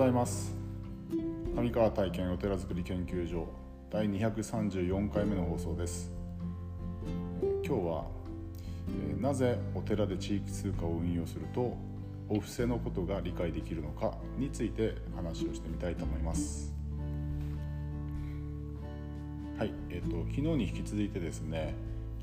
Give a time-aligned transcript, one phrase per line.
[0.00, 0.56] ございます。
[1.54, 3.46] 上川体験お寺づくり研究所
[3.90, 6.10] 第234回目の放送です。
[7.62, 8.06] 今日は
[9.20, 11.76] なぜお寺で地域通貨を運用すると
[12.30, 16.72] お布施のことが理解できるのかについて話をしてみたいと思います。
[19.58, 21.74] はい、えっ、ー、と昨日に引き続いてですね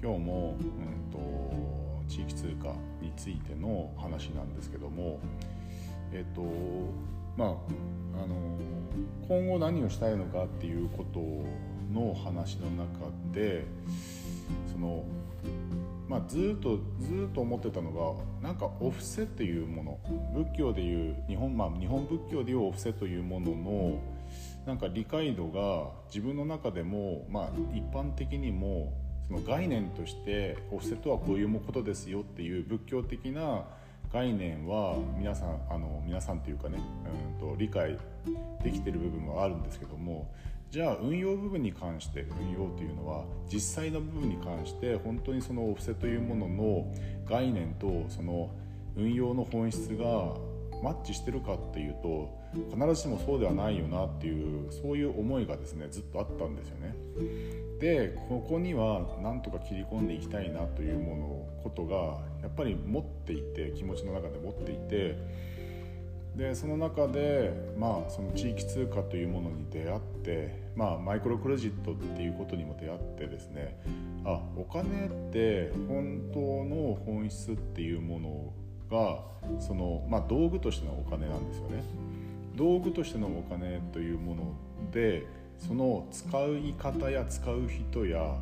[0.02, 1.20] 今日も、うんと、
[2.08, 2.74] 地域通貨
[3.04, 5.20] についての話なんですけども
[6.12, 6.42] えっ、ー、と
[7.38, 7.50] まあ
[8.24, 8.36] あの
[9.28, 11.20] 今後何をしたいのかっていうこと
[11.94, 13.66] の話の中で
[14.72, 15.06] その
[16.08, 17.92] まあ、ずっとずっと思ってたの
[18.42, 20.00] がなんかお布施っていうもの
[20.34, 24.00] 仏教でいう日本,、まあ、日本仏教でいうお布施というものの
[24.66, 28.94] なんか理解度が自分の中でも、まあ、一般的にも
[29.28, 33.66] その概念としてお布施とはこういうことですよっていう仏教的な
[34.12, 36.80] 概念は皆さんあの皆さんというかね、
[37.40, 37.98] うんと理解
[38.64, 40.28] できてる部分はあるんですけども
[40.70, 46.94] じゃあ運用部分に関して運用というのは実際の部分に関して本当にそのお布施というものの
[47.30, 48.50] 概念とその
[48.96, 50.04] 運用の本質が
[50.84, 52.38] マッチしてるかっていうと
[52.74, 56.96] 必ずしもそうではないよなっていうそういう思いがですねずっとあったんですよね。
[57.80, 61.96] でここにはなんとか切り込んでいきたいなというものことが
[62.42, 65.18] やっぱり持っていて気持ちの中で持っていて
[66.36, 73.80] でその中で、まあ、その地域通貨というものに出会って、まあ、マイクロクレジットっていうことにも出会ってですね
[74.24, 78.54] あお金って本当の本質っていうもの
[78.90, 81.84] がその、まあ、道具としてのお金なんですよね。
[82.56, 84.44] 道具としてのお金というもの
[84.92, 85.28] で
[85.60, 88.36] その使い方や使う人や、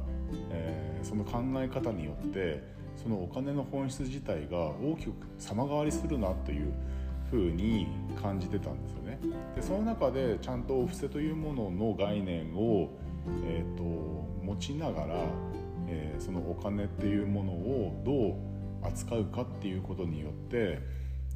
[0.51, 2.61] えー、その考え方によって
[3.01, 6.73] そのお金の本質自体が大きく様変わりするなという
[7.29, 7.87] ふうに
[8.21, 9.19] 感じてたんですよね。
[9.55, 12.89] でその中でちゃんとお布施というものの概念を、
[13.45, 15.15] えーと、持ちながら、
[15.87, 20.79] えー、そのお金っていうものをどう扱うかっていうことによって、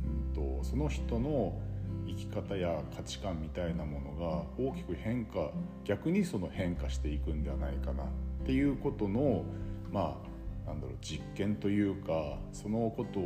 [0.04, 1.60] うんと、その人の
[2.10, 5.52] 生き方や価値観みたいなものが大きく変化
[5.86, 8.08] 逆にその変化していくんではないかなっ
[8.46, 9.44] ていうことの
[9.92, 13.20] まあなんだろう実験というかそのこと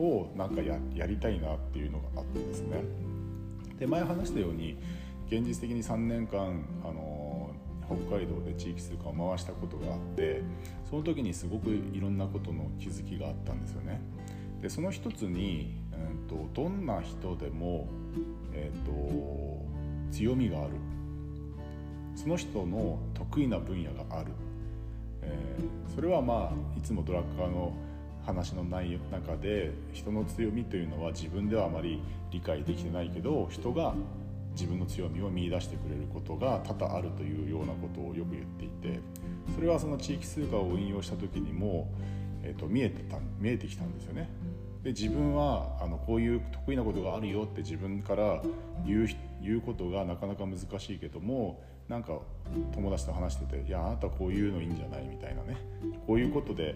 [0.00, 2.82] をなんかやりたいなっていうのがあってですね
[3.78, 4.76] で前話したように
[5.28, 7.50] 現実的に3年間あの
[7.86, 10.42] 北海道で地域通貨を回したことがあって
[10.88, 14.00] その時にすごくいろんなことの気づきがあったんですよね。
[14.60, 17.86] でその一つに、えーと、どんな人でも、
[18.52, 19.60] えーと
[20.10, 20.70] 強みがある
[22.16, 24.32] その人の得意な分野がある
[25.22, 27.72] えー、それはまあいつもドラッカーの
[28.24, 32.00] 話の内容中で人の強みというのは自分ではあまり
[32.30, 33.94] 理解できてないけど人が
[34.52, 39.00] 自分の強みを見いだしてくれることが多々あるというようなことをよく言っていて
[39.54, 41.88] それはその地域通貨を運用した時にも、
[42.42, 44.28] えーと、見えてた見えてきたんですよね。
[44.82, 48.42] で自分はあのこういう得意なことがあるよって自分から
[48.86, 49.08] 言う
[49.42, 52.18] 言うことがなかなか難しいけどもなんか
[52.72, 55.56] 友達と話してて「いやあなたこういうのいいんじゃない?」みたいなね
[56.06, 56.74] こういうことで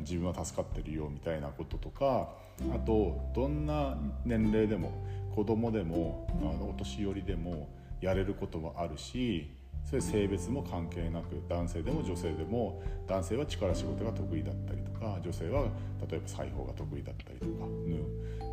[0.00, 2.28] 自分は助かってるよみたいなこととか
[2.74, 4.92] あとどんな年齢でも
[5.34, 7.68] 子供でもあのお年寄りでも
[8.00, 9.48] やれることもあるし
[9.90, 15.64] それ性別も関係なく男性でも女性でも男性は力仕事が得意だったりとか女性は
[16.08, 17.98] 例えば裁縫が得意だったりとか縫う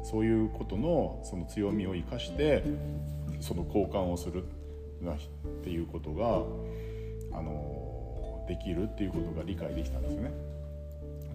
[0.04, 2.64] そういうことのその強みを生かして
[3.40, 4.46] その交換をするっ
[5.64, 6.42] ていうことが
[7.38, 10.32] あのできるっていうことが理解できたんですよね。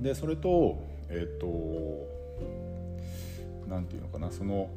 [0.00, 1.46] でそれとえっ、ー、と
[3.68, 4.68] 何て言うのかなその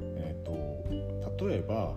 [0.00, 1.94] えっ、ー、と例えば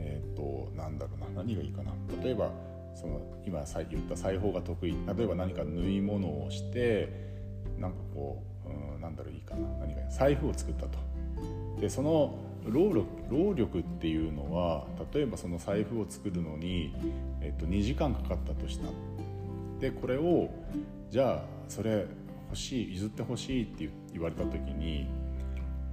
[0.00, 1.92] えっ、ー、となんだろうな何がいいかな。
[2.22, 2.52] 例えば
[2.94, 4.92] その今言った裁縫が得意。
[4.92, 7.08] 例えば何か縫い物をして
[7.78, 9.68] なんかこう、うん、なんだろういいかな。
[9.78, 10.98] 何か財布を作ったと。
[11.80, 16.94] でその労力労力っていうのは例えばその財布を作るのに、
[17.40, 18.86] えっと、2時間かかったとした。
[19.80, 20.50] でこれを
[21.10, 22.06] じゃあそれ
[22.50, 25.06] 欲しい譲ってほしいって言われた時に、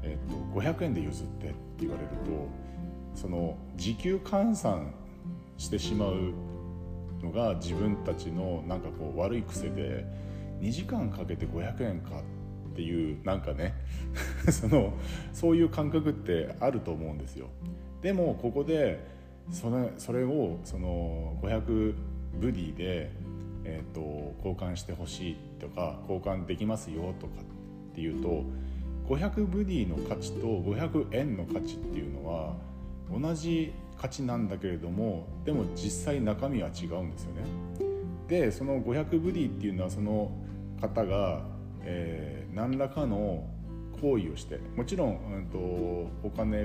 [0.04, 2.50] えっと、500円で譲ってって言われると
[3.18, 4.94] その時給換算
[5.58, 6.34] してしまう
[7.24, 10.06] のが自分たちのなんかこう悪い癖で
[10.62, 12.22] 2時間かけて500円か
[12.72, 13.74] っていうなんかね
[14.52, 14.94] その
[15.34, 17.48] そういう感覚ってあると思うんですよ。
[18.04, 19.00] でもここで
[19.50, 21.96] それそれをその500
[22.40, 23.12] ブディで、
[23.64, 27.42] えーと、交換してほしいとか交換できますよとか
[27.92, 28.44] っていうと
[29.08, 32.56] 500ブディの価値と500円の価値っていうのは
[33.12, 37.44] 同じ価値なんだけれどもでも実際中身は違うんですよね。
[38.28, 40.32] でその500ブディっていうのはその
[40.82, 41.42] 方が、
[41.82, 43.48] えー、何らかの
[44.02, 46.64] 行為をしてもちろん、うんと、お金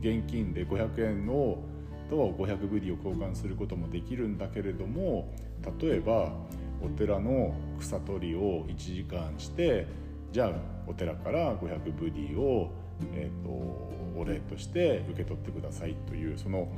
[0.00, 1.62] 現金で500円を
[2.10, 5.32] と500ブディを交換することもできるんだけれども
[5.80, 6.32] 例えば
[6.82, 9.86] お寺の草取りを1時間して
[10.32, 10.52] じゃあ
[10.86, 12.70] お寺から500ブディを、
[13.14, 13.50] えーと、
[14.18, 16.68] お礼として受け取ってくださいというその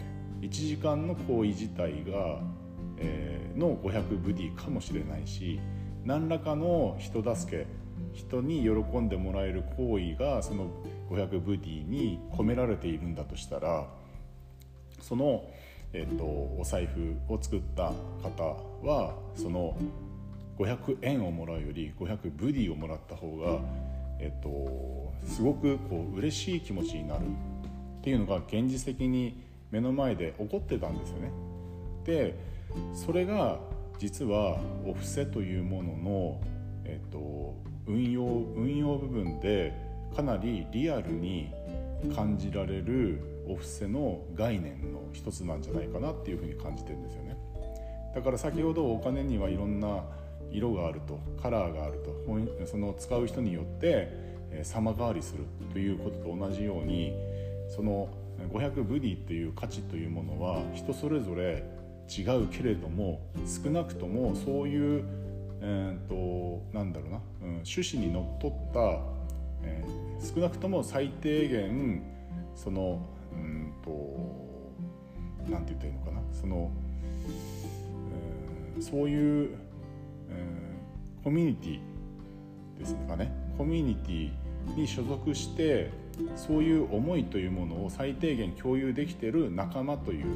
[0.40, 2.40] 1時間の行為自体が、
[2.98, 5.60] えー、の500ブディかもしれないし
[6.04, 7.66] 何らかの人助け
[8.14, 10.70] 人に喜んでもらえる行為がその
[11.10, 13.86] 500ブディに込められているんだとしたら
[15.00, 15.44] その、
[15.92, 19.76] えーと、お財布を作った方はその
[20.58, 23.60] 500円をもらうより500ブディをもらった方が、
[24.20, 31.32] えーと、すごくこう嬉しい気持ちになるっていうのが現実的に目の前で起こってたんですよね。
[32.04, 32.34] で
[32.94, 33.58] それが
[33.98, 36.40] 実はお布施というものの、
[36.84, 39.74] えーと運用運用部分で
[40.14, 41.50] かなりリアルに
[42.14, 47.36] 感じられるお布施の概念の一つなんじゃないかなっていうふうに感じてるんですよね
[48.14, 50.04] だから先ほどお金にはいろんな
[50.52, 54.30] 色があるとカラーがあるとその使う人によって
[54.62, 57.12] 様変わりするということと同じように
[57.68, 58.08] その
[58.52, 61.62] 500ブディっていう価値というものは人それぞれ
[62.08, 65.04] 違うけれども少なくともそういう、
[65.60, 68.80] えーと、なんだろうな、うん、趣旨にのっとった、
[69.62, 72.02] えー、少なくとも最低限
[72.56, 74.50] そのうんと
[75.48, 76.70] なんて言ったらいいのかなその、
[78.76, 79.56] うん、そういう、
[81.22, 81.80] コミュニティ
[82.78, 83.32] ですかね。
[83.58, 84.30] コミュニティ
[84.76, 85.90] に所属して
[86.36, 90.26] そういう思いというものを最低限共有できてる仲間という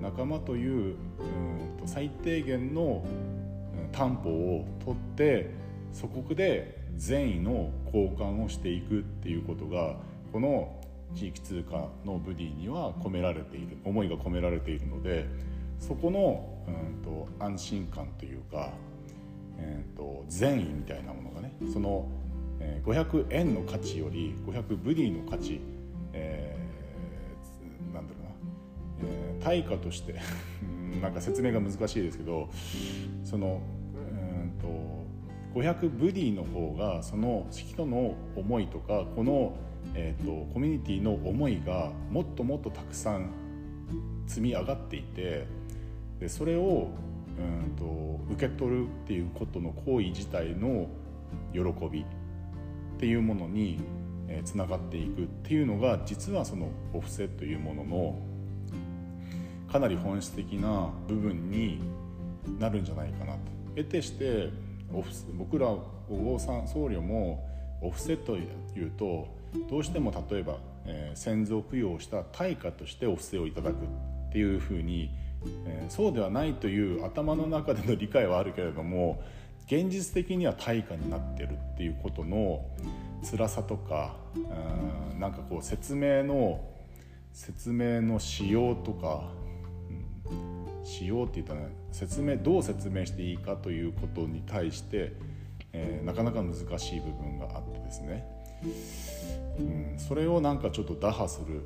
[0.00, 3.04] 仲間といううんと最低限の
[3.92, 5.50] 担保を取って
[5.92, 9.96] そこで善意の交換をしていくっていうことが
[10.32, 10.80] この
[11.14, 15.26] 地域通貨のブディには込められている思いが込められているので
[15.80, 18.70] そこの、うんと、安心感というか、
[19.60, 22.08] えーと、善意みたいなものがねその、
[22.60, 25.60] えー、500円の価値より500ブディの価値、
[26.12, 30.16] えー、なんだろうな、えー、対価として
[31.00, 32.48] なんか説明が難しいですけど
[33.24, 33.60] その、
[33.94, 35.00] うんと
[35.54, 39.54] 500ブディの方がその人の思いとかこの
[39.94, 43.30] えーと、コミュニティの思いがもっともっとたくさん
[44.26, 45.46] 積み上がっていて
[46.20, 46.88] でそれを
[47.40, 50.88] うんと受け取るっていうことの行為自体の
[51.52, 51.60] 喜
[51.90, 52.04] びっ
[52.98, 53.80] ていうものに
[54.44, 58.18] つながっていくっていうのが実はそのオフセというものの
[59.70, 61.80] かなり本質的な部分に
[62.58, 63.38] なるんじゃないかなと。
[63.76, 64.50] 得てして
[65.38, 67.48] 僕らお坊さん僧侶も
[67.80, 68.44] オフセとい
[68.76, 69.28] うと
[69.68, 75.10] どうしても例えば、えー、先祖供養した対価としてお布施をいただくっていうふうに、
[75.66, 79.22] えー、そうではないという頭の中での理解はあるけれども
[79.66, 82.64] 現実的には対価になってるっていうことの
[83.22, 86.60] 辛さとかうんなんかこう説明の
[87.32, 89.30] 説明の仕様とか、
[90.28, 91.60] うん、仕様って言ったら
[91.92, 95.12] 説明どう説明していいかということに対して、
[95.72, 98.26] えー、なかなか難しい部分があってですね。
[99.58, 101.62] うん、それをなんかちょっと打破する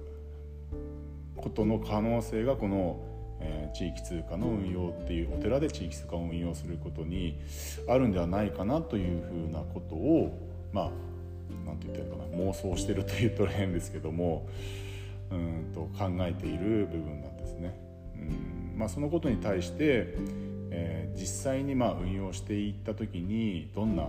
[1.37, 3.00] ことの可能性がこの、
[3.41, 7.38] えー、地域通貨の運用っていうお寺で地域通貨を運用することに
[7.88, 10.38] あるんではないかなというふうなことを
[10.73, 10.91] まあ
[11.67, 14.47] 何て言ったらいいかな妄想してるというと変ですけども
[15.31, 17.75] うんと考えている部分なんですね。
[18.17, 20.14] うんまあ、そのことに対して、
[20.71, 24.09] えー、実際にまあ運用していった時にどんな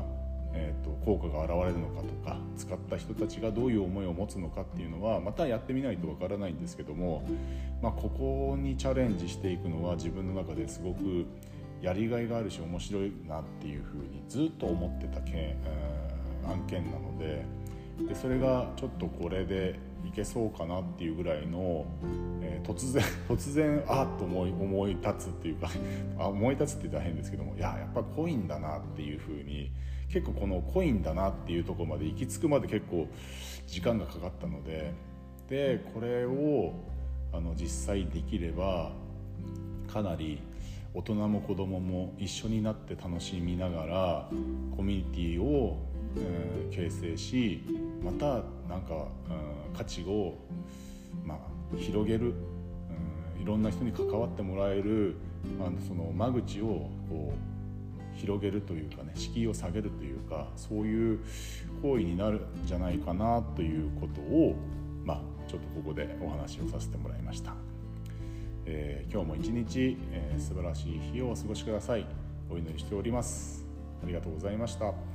[0.57, 7.27] えーと、効果が現れるのかとか使った人たちがどういう思いを持つのかっていうのはまたやってみないとわからないんですけども、
[7.81, 11.25] まあ、ここにチャレンジしていくのは自分の中ですごく
[11.81, 15.55] やりがいがあるし面白いなっていうふうにずっと思ってた件、
[16.47, 17.45] 案件なので
[18.07, 21.85] でそれがちょっとこれでいけそうかなっていうぐらいの、
[22.41, 25.69] えー、突然 突然あっと思い思い立つっていうか
[26.19, 29.71] あ思い立つって言ったら変ですけどもいややっぱコインだなっていうふうに
[30.09, 33.07] 結構このコインだなっていうとこまで行き着くまで結構
[33.67, 34.93] 時間がかかったので
[35.50, 36.74] でこれを
[37.33, 38.91] あの実際できれば
[39.91, 40.41] かなり
[40.93, 44.29] 大人も子供も一緒になって楽しみながら
[44.75, 45.77] コミュニティを、
[46.17, 47.63] え、形成し
[48.01, 49.07] またなんか、
[49.69, 50.35] うん、価値を、
[51.25, 51.38] まあ、
[51.77, 52.33] 広げる、
[53.38, 55.17] うん、いろんな人に関わってもらえる
[55.59, 57.54] あのその間口をこう
[58.15, 61.19] 広げるというかね敷居を下げるというかそういう
[61.81, 64.55] 行為になるんじゃないかなということを
[65.03, 67.53] まあちょっとここでお話をさせてもらいました。
[68.65, 72.05] えー、今日も一日、えー、素晴らしい日をお過ごしください。
[72.50, 73.65] お祈りしております。
[74.03, 75.14] ありがとうございました。